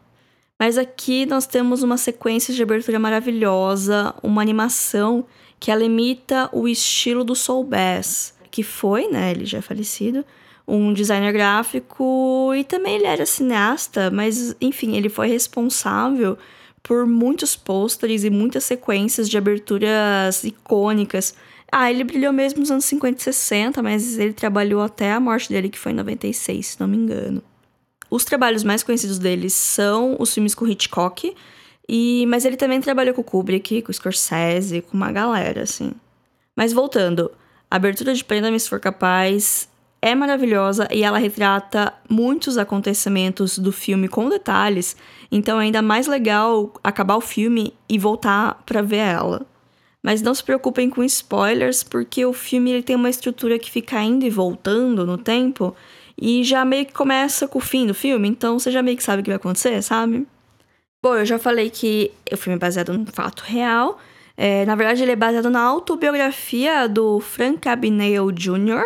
Mas 0.59 0.79
aqui 0.79 1.27
nós 1.27 1.47
temos 1.47 1.83
uma 1.83 1.99
sequência 1.99 2.55
de 2.55 2.63
abertura 2.63 2.99
maravilhosa, 2.99 4.15
uma 4.23 4.41
animação 4.41 5.27
que 5.61 5.71
ela 5.71 5.85
imita 5.85 6.49
o 6.51 6.67
estilo 6.67 7.25
do 7.25 7.35
Soul 7.35 7.63
Bass, 7.65 8.33
que 8.51 8.63
foi, 8.63 9.07
né, 9.07 9.33
ele 9.33 9.45
já 9.45 9.59
é 9.59 9.61
falecido, 9.61 10.25
um 10.67 10.95
designer 10.95 11.35
gráfico 11.35 12.51
e 12.57 12.65
também 12.65 12.95
ele 12.95 13.07
era 13.07 13.27
cineasta, 13.27 14.11
mas 14.11 14.57
enfim, 14.63 14.97
ele 14.97 15.11
foi 15.11 15.29
responsável 15.29 16.39
por 16.83 17.07
muitos 17.07 17.55
pôsteres 17.55 18.25
e 18.25 18.31
muitas 18.31 18.65
sequências 18.65 19.29
de 19.29 19.37
aberturas 19.37 20.43
icônicas. 20.43 21.35
Ah, 21.77 21.91
ele 21.91 22.05
brilhou 22.05 22.33
mesmo 22.33 22.61
nos 22.61 22.71
anos 22.71 22.85
50 22.85 23.19
e 23.19 23.25
60, 23.25 23.83
mas 23.83 24.17
ele 24.17 24.33
trabalhou 24.33 24.81
até 24.81 25.11
a 25.11 25.19
morte 25.19 25.49
dele, 25.49 25.69
que 25.69 25.77
foi 25.77 25.91
em 25.91 25.97
96, 25.97 26.65
se 26.65 26.81
não 26.81 26.87
me 26.87 26.97
engano. 26.97 27.43
Os 28.09 28.25
trabalhos 28.25 28.63
mais 28.63 28.85
conhecidos 28.85 29.19
dele 29.19 29.51
são 29.51 30.15
os 30.21 30.33
filmes 30.33 30.55
com 30.55 30.69
Hitchcock, 30.69 31.35
e 31.89 32.27
mas 32.29 32.45
ele 32.45 32.57
também 32.57 32.81
trabalhou 32.81 33.13
com 33.13 33.25
Kubrick, 33.25 33.83
com 33.83 33.93
Scorsese, 33.93 34.83
com 34.83 34.97
uma 34.97 35.11
galera, 35.11 35.65
assim. 35.65 35.91
Mas 36.55 36.73
voltando, 36.73 37.29
a 37.69 37.75
abertura 37.75 38.15
de 38.15 38.25
Prenda-me 38.25 38.61
se 38.61 38.69
for 38.69 38.79
capaz 38.79 39.69
é 40.01 40.15
maravilhosa 40.15 40.87
e 40.93 41.03
ela 41.03 41.19
retrata 41.19 41.93
muitos 42.09 42.57
acontecimentos 42.57 43.59
do 43.59 43.73
filme 43.73 44.07
com 44.07 44.29
detalhes, 44.29 44.97
então 45.29 45.61
é 45.61 45.65
ainda 45.65 45.83
mais 45.83 46.07
legal 46.07 46.73
acabar 46.85 47.17
o 47.17 47.21
filme 47.21 47.75
e 47.89 47.99
voltar 47.99 48.63
para 48.65 48.81
ver 48.81 48.99
ela. 48.99 49.54
Mas 50.05 50.21
não 50.21 50.35
se 50.35 50.45
preocupem 50.45 50.91
com 50.91 51.03
spoilers, 51.03 51.83
porque 51.83 52.27
o 52.27 52.35
filme 52.35 52.71
ele 52.71 52.83
tem 52.83 52.95
uma 52.95 53.09
estrutura 53.09 53.59
que 53.59 53.71
fica 53.71 54.03
indo 54.03 54.27
e 54.27 54.31
voltando 54.31 55.07
no 55.07 55.17
tempo 55.17 55.75
e 56.21 56.45
já 56.45 56.63
meio 56.63 56.85
que 56.85 56.93
começa 56.93 57.49
com 57.49 57.59
o 57.59 57.63
fim 57.63 57.87
do 57.87 57.95
filme, 57.95 58.29
então 58.29 58.59
você 58.59 58.71
já 58.71 58.83
meio 58.83 58.99
que 58.99 59.03
sabe 59.03 59.23
o 59.23 59.25
que 59.25 59.31
vai 59.31 59.37
acontecer, 59.37 59.81
sabe? 59.81 60.27
Bom, 61.03 61.17
eu 61.17 61.25
já 61.25 61.39
falei 61.39 61.71
que 61.71 62.11
o 62.31 62.37
filme 62.37 62.57
é 62.57 62.59
baseado 62.59 62.93
num 62.93 63.07
fato 63.07 63.45
real. 63.47 63.99
É, 64.37 64.67
na 64.67 64.75
verdade, 64.75 65.03
ele 65.03 65.13
é 65.13 65.17
baseado 65.17 65.49
na 65.49 65.63
autobiografia 65.63 66.87
do 66.87 67.19
Frank 67.21 67.67
Abagnale 67.67 68.33
Jr., 68.33 68.85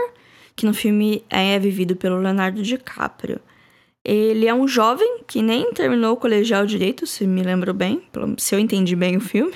que 0.54 0.66
no 0.66 0.72
filme 0.72 1.24
é 1.28 1.58
vivido 1.58 1.96
pelo 1.96 2.18
Leonardo 2.18 2.62
DiCaprio. 2.62 3.40
Ele 4.10 4.46
é 4.46 4.54
um 4.54 4.66
jovem 4.66 5.18
que 5.26 5.42
nem 5.42 5.70
terminou 5.72 6.14
o 6.14 6.16
colegial 6.16 6.64
direito, 6.64 7.06
se 7.06 7.26
me 7.26 7.42
lembro 7.42 7.74
bem, 7.74 8.02
se 8.38 8.54
eu 8.54 8.58
entendi 8.58 8.96
bem 8.96 9.18
o 9.18 9.20
filme. 9.20 9.52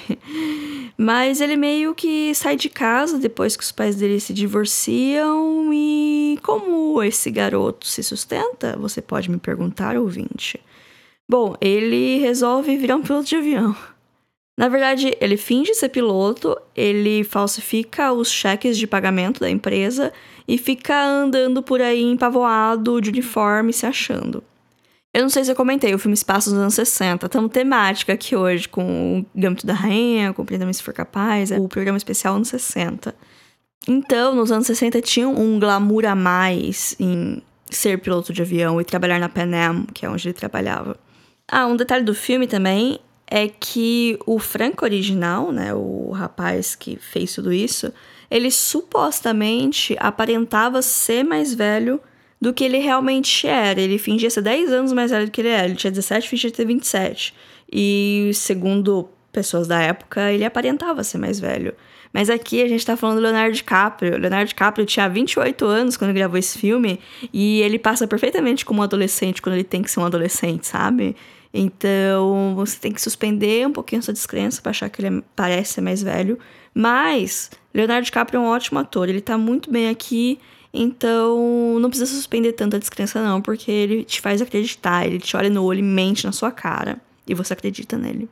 Mas 0.95 1.41
ele 1.41 1.57
meio 1.57 1.95
que 1.95 2.35
sai 2.35 2.55
de 2.55 2.69
casa 2.69 3.19
depois 3.19 3.57
que 3.57 3.63
os 3.63 3.73
pais 3.73 3.97
dele 3.97 4.21
se 4.21 4.35
divorciam 4.35 5.73
e 5.73 6.39
como 6.43 7.03
esse 7.03 7.31
garoto 7.31 7.87
se 7.87 8.03
sustenta? 8.03 8.77
Você 8.79 9.01
pode 9.01 9.31
me 9.31 9.39
perguntar, 9.39 9.97
ouvinte. 9.97 10.61
Bom, 11.27 11.57
ele 11.59 12.19
resolve 12.19 12.77
virar 12.77 12.97
um 12.97 13.03
piloto 13.03 13.25
de 13.25 13.37
avião. 13.37 13.75
Na 14.57 14.69
verdade, 14.69 15.17
ele 15.21 15.37
finge 15.37 15.75
ser 15.75 15.89
piloto, 15.89 16.57
ele 16.77 17.25
falsifica 17.25 18.13
os 18.13 18.31
cheques 18.31 18.77
de 18.77 18.87
pagamento 18.87 19.41
da 19.41 19.51
empresa 19.51 20.13
e 20.47 20.59
fica 20.59 21.03
andando 21.03 21.63
por 21.63 21.81
aí 21.81 22.03
empavoado 22.03 23.01
de 23.01 23.11
uniforme 23.11 23.73
se 23.73 23.87
achando. 23.87 24.45
Eu 25.15 25.23
não 25.23 25.29
sei 25.29 25.45
se 25.45 25.51
eu 25.51 25.57
comentei, 25.57 25.95
o 25.95 25.99
filme 25.99 26.17
passa 26.25 26.51
nos 26.51 26.59
anos 26.59 26.75
60. 26.75 27.27
Estamos 27.27 27.51
temática 27.51 28.15
aqui 28.15 28.35
hoje 28.35 28.67
com 28.67 29.21
o 29.21 29.39
Gâmbito 29.39 29.67
da 29.67 29.75
Rainha, 29.75 30.33
com 30.33 30.43
o 30.43 30.75
Se 30.75 30.83
For 30.83 30.95
Capaz, 30.95 31.51
o 31.51 31.69
programa 31.69 31.99
especial 31.99 32.37
anos 32.37 32.49
60. 32.49 33.15
Então, 33.87 34.35
nos 34.35 34.51
anos 34.51 34.67
60 34.67 35.03
tinha 35.03 35.29
um 35.29 35.59
glamour 35.59 36.07
a 36.07 36.15
mais 36.15 36.97
em 36.99 37.43
ser 37.69 37.99
piloto 37.99 38.33
de 38.33 38.41
avião 38.41 38.81
e 38.81 38.85
trabalhar 38.85 39.19
na 39.19 39.29
Pan 39.29 39.51
Am, 39.55 39.87
que 39.93 40.07
é 40.07 40.09
onde 40.09 40.29
ele 40.29 40.35
trabalhava. 40.35 40.97
Ah, 41.51 41.67
um 41.67 41.77
detalhe 41.77 42.05
do 42.05 42.15
filme 42.15 42.47
também 42.47 42.99
é 43.35 43.49
que 43.49 44.19
o 44.27 44.39
Franco 44.39 44.85
original, 44.85 45.51
né, 45.51 45.73
o 45.73 46.11
rapaz 46.11 46.75
que 46.75 46.99
fez 46.99 47.35
tudo 47.35 47.51
isso, 47.51 47.91
ele 48.31 48.51
supostamente 48.51 49.97
aparentava 49.99 50.83
ser 50.83 51.25
mais 51.25 51.55
velho 51.55 51.99
do 52.39 52.53
que 52.53 52.63
ele 52.63 52.77
realmente 52.77 53.47
era. 53.47 53.81
Ele 53.81 53.97
fingia 53.97 54.29
ser 54.29 54.43
10 54.43 54.71
anos 54.71 54.93
mais 54.93 55.11
velho 55.11 55.25
do 55.25 55.31
que 55.31 55.41
ele 55.41 55.49
era. 55.49 55.65
Ele 55.65 55.77
tinha 55.77 55.91
17, 55.91 56.29
fingia 56.29 56.51
ter 56.51 56.67
27. 56.67 57.35
E 57.73 58.31
segundo 58.35 59.09
pessoas 59.33 59.67
da 59.67 59.81
época, 59.81 60.31
ele 60.31 60.45
aparentava 60.45 61.03
ser 61.03 61.17
mais 61.17 61.41
velho. 61.41 61.75
Mas 62.13 62.29
aqui 62.29 62.63
a 62.63 62.69
gente 62.69 62.85
tá 62.85 62.99
falando 62.99 63.17
do 63.17 63.23
Leonardo 63.23 63.55
DiCaprio. 63.55 64.19
Leonardo 64.19 64.49
DiCaprio 64.49 64.85
tinha 64.85 65.09
28 65.09 65.65
anos 65.65 65.97
quando 65.97 66.13
gravou 66.13 66.37
esse 66.39 66.59
filme 66.59 67.01
e 67.33 67.63
ele 67.63 67.79
passa 67.79 68.07
perfeitamente 68.07 68.63
como 68.63 68.81
um 68.81 68.83
adolescente 68.83 69.41
quando 69.41 69.55
ele 69.55 69.65
tem 69.65 69.81
que 69.81 69.91
ser 69.91 70.01
um 70.01 70.05
adolescente, 70.05 70.67
sabe? 70.67 71.17
Então, 71.53 72.55
você 72.57 72.79
tem 72.79 72.93
que 72.93 73.03
suspender 73.03 73.67
um 73.67 73.73
pouquinho 73.73 74.03
sua 74.03 74.15
descrença 74.15 74.63
para 74.63 74.71
achar 74.71 74.89
que 74.89 75.03
ele 75.03 75.19
é, 75.19 75.23
parece 75.37 75.75
ser 75.75 75.81
mais 75.83 76.03
velho. 76.03 76.39
Mas, 76.75 77.51
Leonardo 77.75 78.05
DiCaprio 78.05 78.39
é 78.39 78.41
um 78.41 78.47
ótimo 78.47 78.79
ator, 78.79 79.09
ele 79.09 79.21
tá 79.21 79.37
muito 79.37 79.71
bem 79.71 79.91
aqui, 79.91 80.39
então 80.73 81.79
não 81.79 81.91
precisa 81.91 82.11
suspender 82.11 82.53
tanta 82.53 82.79
descrença 82.79 83.23
não, 83.23 83.43
porque 83.43 83.71
ele 83.71 84.05
te 84.05 84.21
faz 84.21 84.41
acreditar, 84.41 85.07
ele 85.07 85.19
te 85.19 85.37
olha 85.37 85.51
no 85.51 85.63
olho 85.63 85.81
e 85.81 85.83
mente 85.83 86.25
na 86.25 86.33
sua 86.33 86.51
cara, 86.51 86.99
e 87.27 87.35
você 87.35 87.53
acredita 87.53 87.99
nele. 87.99 88.29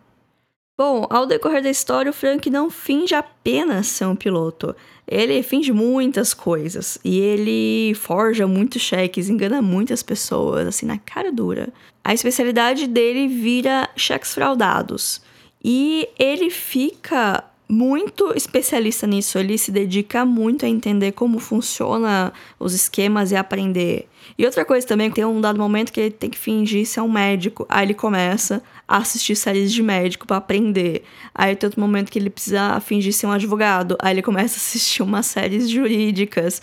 Bom, 0.79 1.07
ao 1.11 1.27
decorrer 1.27 1.63
da 1.63 1.69
história, 1.69 2.09
o 2.09 2.15
Frank 2.15 2.49
não 2.49 2.71
finge 2.71 3.15
apenas 3.15 3.87
ser 3.87 4.07
um 4.07 4.17
piloto. 4.17 4.75
Ele 5.11 5.43
finge 5.43 5.73
muitas 5.73 6.33
coisas. 6.33 6.99
E 7.05 7.19
ele 7.19 7.95
forja 7.97 8.47
muitos 8.47 8.81
cheques, 8.81 9.29
engana 9.29 9.61
muitas 9.61 10.03
pessoas, 10.05 10.69
assim, 10.69 10.87
na 10.87 10.99
cara 10.99 11.33
dura. 11.33 11.69
A 12.05 12.15
especialidade 12.15 12.87
dele 12.87 13.27
vira 13.27 13.91
cheques 13.97 14.33
fraudados. 14.33 15.21
E 15.63 16.09
ele 16.17 16.49
fica 16.49 17.43
muito 17.69 18.33
especialista 18.37 19.07
nisso. 19.07 19.37
Ele 19.37 19.59
se 19.59 19.73
dedica 19.73 20.25
muito 20.25 20.65
a 20.65 20.69
entender 20.69 21.13
como 21.13 21.41
funciona 21.41 22.33
os 22.59 22.73
esquemas 22.73 23.33
e 23.33 23.37
aprender. 23.37 24.09
E 24.39 24.45
outra 24.45 24.65
coisa 24.65 24.87
também, 24.87 25.11
tem 25.11 25.25
um 25.25 25.41
dado 25.41 25.59
momento 25.59 25.93
que 25.93 26.01
ele 26.01 26.11
tem 26.11 26.31
que 26.31 26.39
fingir 26.39 26.87
ser 26.87 27.01
um 27.01 27.11
médico. 27.11 27.67
Aí 27.69 27.87
ele 27.87 27.95
começa 27.95 28.63
assistir 28.99 29.37
séries 29.37 29.73
de 29.73 29.83
médico 29.83 30.27
para 30.27 30.39
aprender. 30.39 31.05
Aí 31.35 31.55
tem 31.55 31.67
outro 31.67 31.81
momento 31.81 32.11
que 32.11 32.19
ele 32.19 32.31
precisa 32.31 32.81
fingir 32.81 33.13
ser 33.13 33.27
um 33.27 33.33
advogado. 33.33 33.97
Aí 34.01 34.15
ele 34.15 34.23
começa 34.23 34.57
a 34.57 34.59
assistir 34.59 35.03
umas 35.03 35.27
séries 35.27 35.69
jurídicas. 35.71 36.61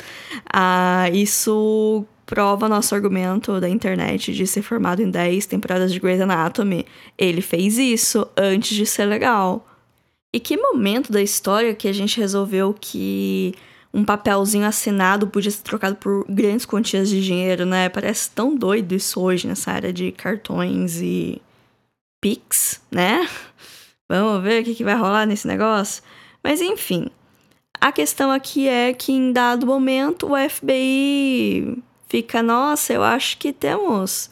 Ah, 0.52 1.10
isso 1.14 2.06
prova 2.26 2.68
nosso 2.68 2.94
argumento 2.94 3.60
da 3.62 3.70
internet 3.70 4.34
de 4.34 4.46
ser 4.46 4.62
formado 4.62 5.02
em 5.02 5.10
10 5.10 5.46
temporadas 5.46 5.94
de 5.94 6.00
Grey's 6.00 6.20
Anatomy. 6.20 6.86
Ele 7.18 7.42
fez 7.42 7.78
isso 7.78 8.28
antes 8.36 8.76
de 8.76 8.86
ser 8.86 9.06
legal. 9.06 9.66
E 10.34 10.40
que 10.40 10.58
momento 10.58 11.12
da 11.12 11.22
história 11.22 11.74
que 11.74 11.88
a 11.88 11.94
gente 11.94 12.20
resolveu 12.20 12.76
que 12.80 13.56
um 13.94 14.04
papelzinho 14.04 14.66
assinado 14.66 15.28
podia 15.28 15.50
ser 15.50 15.64
trocado 15.64 15.96
por 15.96 16.26
grandes 16.30 16.66
quantias 16.66 17.10
de 17.10 17.24
dinheiro, 17.24 17.66
né? 17.66 17.88
Parece 17.90 18.30
tão 18.32 18.56
doido 18.56 18.94
isso 18.94 19.22
hoje 19.22 19.48
nessa 19.48 19.72
área 19.72 19.94
de 19.94 20.12
cartões 20.12 21.02
e 21.02 21.42
Pix, 22.22 22.82
né? 22.92 23.28
Vamos 24.10 24.42
ver 24.44 24.62
o 24.62 24.66
que, 24.66 24.76
que 24.76 24.84
vai 24.84 24.96
rolar 24.96 25.26
nesse 25.26 25.48
negócio. 25.48 26.04
Mas 26.44 26.62
enfim, 26.62 27.08
a 27.80 27.92
questão 27.92 28.32
aqui 28.32 28.68
é 28.68 28.94
que 28.94 29.12
em 29.12 29.32
dado 29.32 29.66
momento 29.66 30.32
o 30.32 30.50
FBI 30.50 31.78
fica, 32.08 32.42
nossa, 32.42 32.94
eu 32.94 33.04
acho 33.04 33.38
que 33.38 33.52
temos 33.52 34.30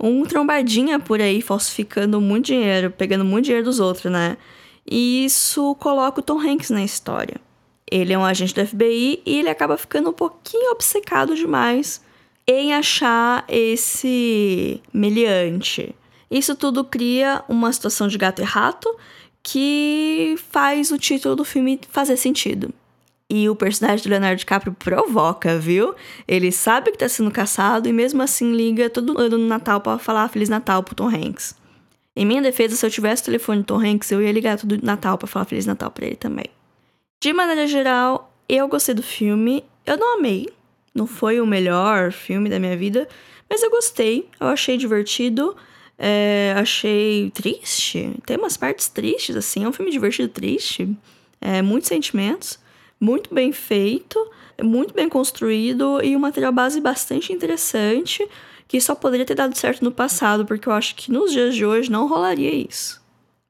um 0.00 0.24
trombadinha 0.24 0.98
por 0.98 1.20
aí 1.20 1.40
falsificando 1.40 2.20
muito 2.20 2.46
dinheiro, 2.46 2.90
pegando 2.90 3.24
muito 3.24 3.46
dinheiro 3.46 3.64
dos 3.64 3.80
outros, 3.80 4.12
né? 4.12 4.36
E 4.88 5.24
isso 5.24 5.74
coloca 5.76 6.20
o 6.20 6.22
Tom 6.22 6.38
Hanks 6.38 6.70
na 6.70 6.84
história. 6.84 7.40
Ele 7.90 8.12
é 8.12 8.18
um 8.18 8.24
agente 8.24 8.54
do 8.54 8.66
FBI 8.66 9.22
e 9.24 9.38
ele 9.38 9.48
acaba 9.48 9.76
ficando 9.76 10.10
um 10.10 10.12
pouquinho 10.12 10.72
obcecado 10.72 11.34
demais 11.34 12.04
em 12.46 12.74
achar 12.74 13.44
esse 13.48 14.80
meliante. 14.92 15.94
Isso 16.30 16.54
tudo 16.54 16.84
cria 16.84 17.44
uma 17.48 17.72
situação 17.72 18.08
de 18.08 18.18
gato 18.18 18.42
e 18.42 18.44
rato 18.44 18.94
que 19.42 20.34
faz 20.50 20.90
o 20.90 20.98
título 20.98 21.36
do 21.36 21.44
filme 21.44 21.78
fazer 21.88 22.16
sentido. 22.16 22.72
E 23.28 23.48
o 23.48 23.56
personagem 23.56 24.04
do 24.04 24.10
Leonardo 24.10 24.38
DiCaprio 24.38 24.72
provoca, 24.72 25.58
viu? 25.58 25.94
Ele 26.28 26.52
sabe 26.52 26.92
que 26.92 26.98
tá 26.98 27.08
sendo 27.08 27.30
caçado 27.30 27.88
e 27.88 27.92
mesmo 27.92 28.22
assim 28.22 28.52
liga 28.52 28.88
todo 28.88 29.18
ano 29.18 29.36
no 29.36 29.46
Natal 29.46 29.80
para 29.80 29.98
falar 29.98 30.28
Feliz 30.28 30.48
Natal 30.48 30.82
pro 30.82 30.94
Tom 30.94 31.08
Hanks. 31.08 31.56
Em 32.14 32.24
minha 32.24 32.40
defesa, 32.40 32.76
se 32.76 32.86
eu 32.86 32.90
tivesse 32.90 33.22
o 33.22 33.26
telefone 33.26 33.60
do 33.60 33.66
Tom 33.66 33.80
Hanks, 33.80 34.10
eu 34.10 34.22
ia 34.22 34.32
ligar 34.32 34.58
todo 34.58 34.80
Natal 34.82 35.18
para 35.18 35.26
falar 35.26 35.44
Feliz 35.44 35.66
Natal 35.66 35.90
para 35.90 36.06
ele 36.06 36.16
também. 36.16 36.46
De 37.20 37.32
maneira 37.32 37.66
geral, 37.66 38.32
eu 38.48 38.68
gostei 38.68 38.94
do 38.94 39.02
filme. 39.02 39.64
Eu 39.84 39.96
não 39.96 40.18
amei. 40.18 40.48
Não 40.94 41.06
foi 41.06 41.40
o 41.40 41.46
melhor 41.46 42.12
filme 42.12 42.48
da 42.48 42.58
minha 42.58 42.76
vida, 42.76 43.08
mas 43.50 43.62
eu 43.62 43.70
gostei. 43.70 44.28
Eu 44.40 44.46
achei 44.46 44.76
divertido. 44.76 45.56
É, 45.98 46.54
achei 46.56 47.30
triste. 47.30 48.14
Tem 48.26 48.36
umas 48.36 48.56
partes 48.56 48.88
tristes, 48.88 49.36
assim. 49.36 49.64
É 49.64 49.68
um 49.68 49.72
filme 49.72 49.90
divertido, 49.90 50.28
triste. 50.28 50.96
É, 51.40 51.62
muitos 51.62 51.88
sentimentos. 51.88 52.58
Muito 53.00 53.34
bem 53.34 53.52
feito. 53.52 54.18
Muito 54.62 54.94
bem 54.94 55.08
construído. 55.08 56.02
E 56.02 56.16
um 56.16 56.20
material 56.20 56.52
base 56.52 56.80
bastante 56.80 57.32
interessante 57.32 58.26
que 58.68 58.80
só 58.80 58.94
poderia 58.94 59.24
ter 59.24 59.34
dado 59.34 59.56
certo 59.56 59.84
no 59.84 59.92
passado, 59.92 60.44
porque 60.44 60.68
eu 60.68 60.72
acho 60.72 60.96
que 60.96 61.10
nos 61.12 61.32
dias 61.32 61.54
de 61.54 61.64
hoje 61.64 61.90
não 61.90 62.08
rolaria 62.08 62.52
isso. 62.52 63.00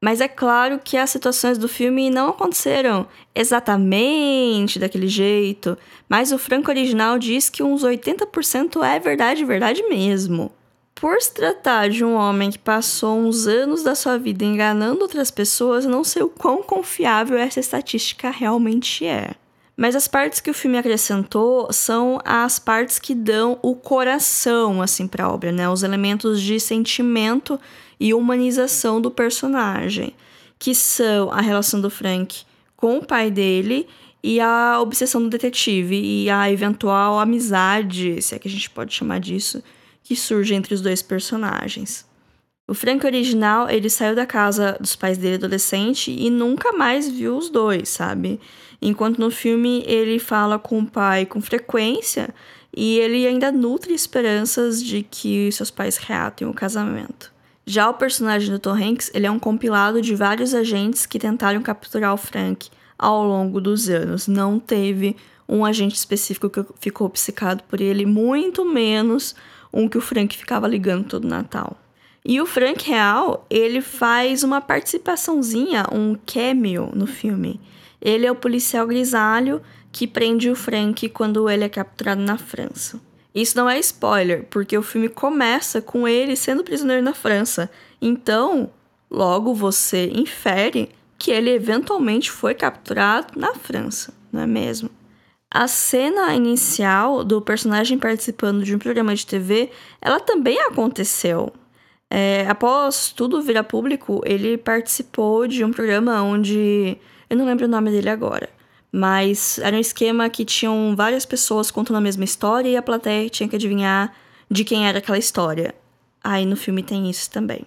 Mas 0.03 0.21
é 0.21 0.29
claro 0.29 0.79
que 0.79 0.97
as 0.97 1.09
situações 1.09 1.57
do 1.57 1.69
filme 1.69 2.11
não 2.11 2.29
aconteceram 2.29 3.09
exatamente 3.35 4.79
daquele 4.79 5.09
jeito, 5.09 5.77
mas 6.09 6.33
o 6.33 6.39
Franco 6.39 6.71
original 6.71 7.19
diz 7.19 7.49
que 7.49 7.63
uns 7.63 7.83
80% 7.83 8.85
é 8.85 8.99
verdade, 9.01 9.45
verdade 9.45 9.83
mesmo. 9.85 10.53
Por 10.99 11.21
se 11.21 11.35
tratar 11.35 11.91
de 11.91 12.03
um 12.03 12.15
homem 12.15 12.51
que 12.51 12.59
passou 12.59 13.19
uns 13.19 13.47
anos 13.47 13.83
da 13.83 13.95
sua 13.95 14.19
vida 14.19 14.47
enganando 14.47 15.03
outras 15.03 15.31
pessoas, 15.31 15.85
eu 15.85 15.91
não 15.91 16.03
sei 16.03 16.23
o 16.23 16.29
quão 16.29 16.63
confiável 16.63 17.37
essa 17.37 17.61
estatística 17.61 18.31
realmente 18.31 19.05
é. 19.05 19.33
Mas 19.77 19.95
as 19.95 20.09
partes 20.09 20.41
que 20.41 20.51
o 20.51 20.55
filme 20.55 20.79
acrescentou 20.79 21.71
são 21.71 22.19
as 22.25 22.59
partes 22.59 22.99
que 22.99 23.15
dão 23.15 23.59
o 23.63 23.77
coração 23.77 24.81
assim 24.81 25.07
para 25.07 25.27
a 25.27 25.31
obra, 25.31 25.53
né? 25.53 25.69
Os 25.69 25.83
elementos 25.83 26.41
de 26.41 26.59
sentimento 26.59 27.61
e 28.01 28.15
humanização 28.15 28.99
do 28.99 29.11
personagem, 29.11 30.15
que 30.59 30.75
são 30.75 31.31
a 31.31 31.43
relação 31.43 31.79
do 31.79 31.91
Frank 31.91 32.43
com 32.75 32.97
o 32.97 33.05
pai 33.05 33.31
dele 33.31 33.87
e 34.23 34.41
a 34.41 34.79
obsessão 34.81 35.23
do 35.23 35.29
detetive 35.29 36.01
e 36.01 36.31
a 36.31 36.51
eventual 36.51 37.19
amizade, 37.19 38.23
se 38.23 38.35
é 38.35 38.39
que 38.39 38.49
a 38.49 38.51
gente 38.51 38.71
pode 38.71 38.95
chamar 38.95 39.21
disso, 39.21 39.63
que 40.07 40.15
surge 40.15 40.55
entre 40.55 40.73
os 40.73 40.81
dois 40.81 41.03
personagens. 41.03 42.07
O 42.69 42.75
Frank 42.75 43.05
original, 43.05 43.69
ele 43.69 43.91
saiu 43.91 44.15
da 44.15 44.25
casa 44.25 44.77
dos 44.81 44.95
pais 44.95 45.19
dele 45.19 45.35
adolescente 45.35 46.13
e 46.17 46.31
nunca 46.31 46.73
mais 46.73 47.11
viu 47.11 47.37
os 47.37 47.51
dois, 47.51 47.89
sabe? 47.89 48.39
Enquanto 48.81 49.19
no 49.19 49.33
filme 49.33 49.83
ele 49.85 50.21
fala 50.21 50.61
com 50.61 50.79
o 50.79 50.87
pai 50.87 51.27
com 51.27 51.41
frequência 51.41 52.33
e 52.77 53.01
ele 53.01 53.27
ainda 53.27 53.51
nutre 53.51 53.95
esperanças 53.95 54.81
de 54.81 55.03
que 55.03 55.51
seus 55.51 55.73
pais 55.73 55.97
reatem 55.97 56.47
o 56.47 56.55
casamento. 56.55 57.33
Já 57.67 57.91
o 57.91 57.95
personagem 57.95 58.51
do 58.51 58.61
Tom 58.61 58.75
Hanks, 58.75 59.11
ele 59.13 59.27
é 59.27 59.31
um 59.31 59.41
compilado 59.41 60.01
de 60.01 60.15
vários 60.15 60.55
agentes 60.55 61.05
que 61.05 61.19
tentaram 61.19 61.61
capturar 61.63 62.15
o 62.15 62.17
Frank 62.17 62.69
ao 62.97 63.25
longo 63.25 63.61
dos 63.61 63.89
anos. 63.89 64.29
Não 64.29 64.61
teve 64.61 65.17
um 65.49 65.65
agente 65.65 65.97
específico 65.97 66.49
que 66.49 66.65
ficou 66.79 67.09
obcecado 67.09 67.65
por 67.65 67.81
ele, 67.81 68.07
muito 68.07 68.65
menos 68.65 69.35
um 69.77 69.89
que 69.89 69.99
o 69.99 70.01
Frank 70.01 70.37
ficava 70.37 70.67
ligando 70.67 71.05
todo 71.05 71.29
Natal. 71.29 71.77
E 72.25 72.41
o 72.41 72.47
Frank 72.47 72.89
Real, 72.89 73.47
ele 73.51 73.83
faz 73.83 74.43
uma 74.43 74.61
participaçãozinha, 74.61 75.85
um 75.93 76.17
cameo 76.27 76.91
no 76.95 77.07
filme. 77.07 77.61
Ele 78.01 78.27
é 78.27 78.33
o 78.33 78.35
policial 78.35 78.87
grisalho 78.87 79.61
que 79.93 80.07
prende 80.07 80.51
o 80.51 80.57
Frank 80.57 81.09
quando 81.11 81.49
ele 81.49 81.65
é 81.65 81.69
capturado 81.69 82.23
na 82.23 82.39
França. 82.39 83.01
Isso 83.35 83.57
não 83.57 83.69
é 83.69 83.79
spoiler, 83.79 84.47
porque 84.51 84.77
o 84.77 84.83
filme 84.83 85.11
começa 85.11 85.83
com 85.83 86.09
ele 86.09 86.35
sendo 86.35 86.65
prisioneiro 86.65 87.03
na 87.03 87.13
França. 87.13 87.71
Então, 88.01 88.71
logo 89.11 89.55
você 89.55 90.11
infere 90.13 90.89
que 91.19 91.31
ele 91.31 91.51
eventualmente 91.51 92.31
foi 92.31 92.55
capturado 92.55 93.39
na 93.39 93.55
França, 93.55 94.13
não 94.33 94.41
é 94.41 94.47
mesmo? 94.47 94.91
A 95.51 95.69
cena 95.69 96.35
inicial 96.35 97.25
do 97.25 97.41
personagem 97.41 97.99
participando 97.99 98.65
de 98.65 98.75
um 98.75 98.79
programa 98.79 99.15
de 99.15 99.27
TV, 99.27 99.71
ela 100.01 100.19
também 100.21 100.61
aconteceu. 100.61 101.53
É, 102.11 102.47
após 102.49 103.13
tudo 103.13 103.43
virar 103.43 103.65
público, 103.65 104.21
ele 104.25 104.59
participou 104.59 105.47
de 105.47 105.65
um 105.65 105.73
programa 105.73 106.23
onde. 106.23 106.99
Eu 107.29 107.37
não 107.37 107.47
lembro 107.47 107.67
o 107.67 107.69
nome 107.69 107.91
dele 107.91 108.09
agora. 108.09 108.49
Mas 108.93 109.59
era 109.59 109.77
um 109.77 109.81
esquema 109.81 110.29
que 110.31 110.45
tinham 110.45 110.95
várias 110.97 111.27
pessoas 111.27 111.71
contando 111.71 111.97
a 111.97 112.01
mesma 112.01 112.25
história 112.25 112.69
e 112.69 112.77
a 112.77 112.83
plateia 112.83 113.29
tinha 113.29 113.49
que 113.49 113.57
adivinhar 113.57 114.15
de 114.51 114.65
quem 114.65 114.89
era 114.89 114.99
aquela 114.99 115.19
história. 115.19 115.75
Aí 116.23 116.47
no 116.47 116.57
filme 116.57 116.83
tem 116.83 117.11
isso 117.11 117.31
também. 117.31 117.67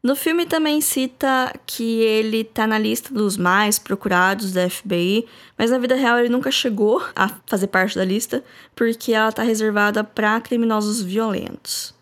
No 0.00 0.14
filme 0.14 0.46
também 0.46 0.80
cita 0.80 1.52
que 1.66 2.00
ele 2.00 2.44
tá 2.44 2.66
na 2.66 2.78
lista 2.78 3.12
dos 3.12 3.36
mais 3.36 3.80
procurados 3.80 4.52
da 4.52 4.70
FBI, 4.70 5.26
mas 5.56 5.72
na 5.72 5.78
vida 5.78 5.96
real 5.96 6.18
ele 6.18 6.28
nunca 6.28 6.52
chegou 6.52 7.02
a 7.16 7.28
fazer 7.46 7.66
parte 7.66 7.96
da 7.96 8.04
lista, 8.04 8.44
porque 8.76 9.12
ela 9.12 9.32
tá 9.32 9.42
reservada 9.42 10.04
para 10.04 10.40
criminosos 10.40 11.02
violentos. 11.02 11.92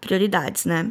Prioridades, 0.00 0.64
né? 0.64 0.90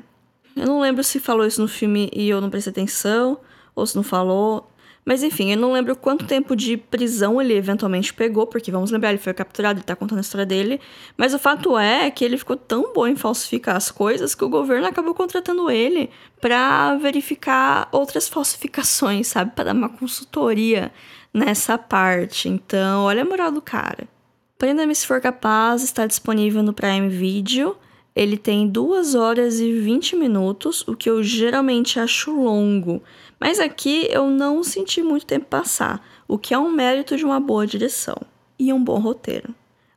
Eu 0.55 0.67
não 0.67 0.79
lembro 0.79 1.03
se 1.03 1.19
falou 1.19 1.47
isso 1.47 1.59
no 1.59 1.67
filme 1.67 2.09
e 2.13 2.29
eu 2.29 2.39
não 2.39 2.49
prestei 2.51 2.71
atenção, 2.71 3.39
ou 3.73 3.85
se 3.85 3.95
não 3.95 4.03
falou. 4.03 4.71
Mas 5.05 5.21
enfim, 5.21 5.51
eu 5.51 5.57
não 5.57 5.71
lembro 5.71 5.95
quanto 5.95 6.25
tempo 6.25 6.55
de 6.55 6.77
prisão 6.77 7.39
ele 7.39 7.53
eventualmente 7.53 8.11
pegou, 8.11 8.47
porque 8.47 8.71
vamos 8.71 8.89
lembrar, 8.89 9.09
ele 9.09 9.19
foi 9.19 9.35
capturado, 9.35 9.77
ele 9.77 9.85
tá 9.85 9.95
contando 9.95 10.17
a 10.17 10.21
história 10.21 10.47
dele. 10.47 10.81
Mas 11.15 11.31
o 11.33 11.37
fato 11.37 11.77
é 11.77 12.09
que 12.09 12.25
ele 12.25 12.37
ficou 12.37 12.57
tão 12.57 12.91
bom 12.91 13.05
em 13.05 13.15
falsificar 13.15 13.75
as 13.75 13.91
coisas 13.91 14.33
que 14.33 14.43
o 14.43 14.49
governo 14.49 14.87
acabou 14.87 15.13
contratando 15.13 15.69
ele 15.69 16.09
para 16.41 16.95
verificar 16.95 17.87
outras 17.91 18.27
falsificações, 18.27 19.27
sabe? 19.27 19.51
Para 19.51 19.65
dar 19.65 19.75
uma 19.75 19.89
consultoria 19.89 20.91
nessa 21.31 21.77
parte. 21.77 22.49
Então, 22.49 23.03
olha 23.03 23.21
a 23.21 23.25
moral 23.25 23.51
do 23.51 23.61
cara. 23.61 24.07
Prenda-me 24.57 24.95
se 24.95 25.05
for 25.05 25.21
capaz, 25.21 25.83
está 25.83 26.07
disponível 26.07 26.63
no 26.63 26.73
Prime 26.73 27.09
Video. 27.09 27.77
Ele 28.15 28.37
tem 28.37 28.67
2 28.67 29.13
horas 29.13 29.59
e 29.59 29.73
20 29.73 30.15
minutos, 30.15 30.87
o 30.87 30.95
que 30.95 31.09
eu 31.09 31.21
geralmente 31.21 31.99
acho 31.99 32.31
longo. 32.31 33.03
Mas 33.39 33.59
aqui 33.59 34.07
eu 34.09 34.29
não 34.29 34.63
senti 34.63 35.01
muito 35.01 35.25
tempo 35.25 35.45
passar, 35.45 36.05
o 36.27 36.37
que 36.37 36.53
é 36.53 36.57
um 36.57 36.71
mérito 36.71 37.17
de 37.17 37.25
uma 37.25 37.39
boa 37.39 37.67
direção 37.67 38.17
e 38.57 38.71
um 38.71 38.83
bom 38.83 38.99
roteiro. 38.99 39.53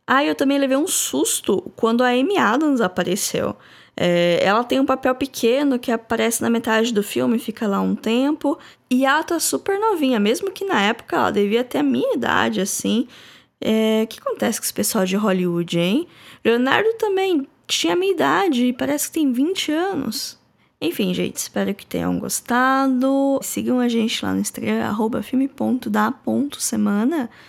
Ah, 0.06 0.24
eu 0.24 0.34
também 0.34 0.58
levei 0.58 0.76
um 0.76 0.86
susto 0.86 1.70
quando 1.76 2.02
a 2.02 2.08
Amy 2.08 2.38
Adams 2.38 2.80
apareceu. 2.80 3.54
É, 3.94 4.38
ela 4.42 4.64
tem 4.64 4.80
um 4.80 4.86
papel 4.86 5.14
pequeno 5.14 5.78
que 5.78 5.90
aparece 5.90 6.40
na 6.40 6.48
metade 6.48 6.94
do 6.94 7.02
filme, 7.02 7.38
fica 7.38 7.66
lá 7.66 7.80
um 7.80 7.94
tempo, 7.94 8.58
e 8.88 9.04
ela 9.04 9.22
tá 9.24 9.40
super 9.40 9.78
novinha, 9.78 10.20
mesmo 10.20 10.50
que 10.50 10.64
na 10.64 10.80
época 10.80 11.16
ela 11.16 11.30
devia 11.30 11.64
ter 11.64 11.78
a 11.78 11.82
minha 11.82 12.14
idade, 12.14 12.60
assim. 12.60 13.08
É, 13.60 14.02
o 14.04 14.06
que 14.06 14.20
acontece 14.20 14.60
com 14.60 14.64
esse 14.64 14.72
pessoal 14.72 15.04
de 15.04 15.16
Hollywood, 15.16 15.78
hein? 15.78 16.06
Leonardo 16.44 16.92
também 16.94 17.46
tinha 17.66 17.92
a 17.92 17.96
minha 17.96 18.12
idade 18.12 18.66
e 18.66 18.72
parece 18.72 19.08
que 19.08 19.14
tem 19.14 19.32
20 19.32 19.72
anos. 19.72 20.38
Enfim, 20.80 21.12
gente, 21.12 21.34
espero 21.38 21.74
que 21.74 21.84
tenham 21.84 22.20
gostado. 22.20 23.40
Sigam 23.42 23.80
a 23.80 23.88
gente 23.88 24.24
lá 24.24 24.32
no 24.32 24.38
Instagram, 24.38 24.84
arroba 24.84 25.20
filme.da.semana. 25.24 25.68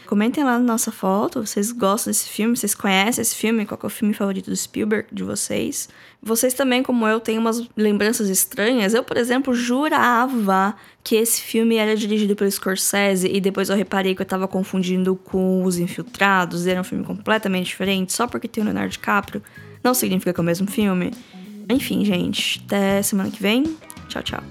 Comentem 0.07 0.43
lá 0.43 0.57
na 0.57 0.65
nossa 0.65 0.91
foto, 0.91 1.45
vocês 1.45 1.71
gostam 1.71 2.09
desse 2.09 2.27
filme, 2.27 2.57
vocês 2.57 2.73
conhecem 2.73 3.21
esse 3.21 3.35
filme, 3.35 3.67
qual 3.67 3.79
é 3.83 3.85
o 3.85 3.89
filme 3.89 4.15
favorito 4.15 4.49
do 4.49 4.55
Spielberg 4.55 5.09
de 5.11 5.23
vocês. 5.23 5.87
Vocês 6.19 6.55
também, 6.55 6.81
como 6.81 7.07
eu, 7.07 7.19
têm 7.19 7.37
umas 7.37 7.69
lembranças 7.77 8.29
estranhas. 8.29 8.95
Eu, 8.95 9.03
por 9.03 9.15
exemplo, 9.15 9.53
jurava 9.53 10.75
que 11.03 11.15
esse 11.15 11.39
filme 11.39 11.75
era 11.75 11.95
dirigido 11.95 12.35
pelo 12.35 12.49
Scorsese 12.49 13.27
e 13.31 13.39
depois 13.39 13.69
eu 13.69 13.75
reparei 13.75 14.15
que 14.15 14.23
eu 14.23 14.25
tava 14.25 14.47
confundindo 14.47 15.15
com 15.15 15.63
Os 15.63 15.77
Infiltrados, 15.77 16.65
era 16.65 16.81
um 16.81 16.83
filme 16.83 17.05
completamente 17.05 17.67
diferente, 17.67 18.11
só 18.11 18.25
porque 18.25 18.47
tem 18.47 18.63
o 18.63 18.65
Leonardo 18.65 18.89
DiCaprio. 18.89 19.43
Não 19.83 19.93
significa 19.93 20.33
que 20.33 20.39
é 20.39 20.41
o 20.41 20.45
mesmo 20.45 20.65
filme. 20.65 21.11
Enfim, 21.69 22.03
gente, 22.03 22.61
até 22.65 23.01
semana 23.03 23.29
que 23.29 23.41
vem. 23.41 23.63
Tchau, 24.07 24.23
tchau. 24.23 24.43